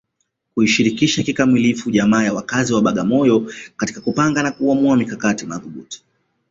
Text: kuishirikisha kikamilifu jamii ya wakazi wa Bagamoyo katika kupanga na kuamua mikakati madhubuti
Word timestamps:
kuishirikisha 0.53 1.23
kikamilifu 1.23 1.91
jamii 1.91 2.25
ya 2.25 2.33
wakazi 2.33 2.73
wa 2.73 2.81
Bagamoyo 2.81 3.51
katika 3.77 4.01
kupanga 4.01 4.43
na 4.43 4.51
kuamua 4.51 4.97
mikakati 4.97 5.45
madhubuti 5.45 6.03